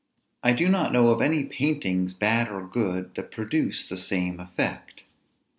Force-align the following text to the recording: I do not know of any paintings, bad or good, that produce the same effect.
I 0.43 0.53
do 0.53 0.67
not 0.67 0.91
know 0.91 1.09
of 1.11 1.21
any 1.21 1.43
paintings, 1.43 2.15
bad 2.15 2.49
or 2.49 2.65
good, 2.65 3.13
that 3.13 3.29
produce 3.29 3.85
the 3.85 3.97
same 3.97 4.39
effect. 4.39 5.03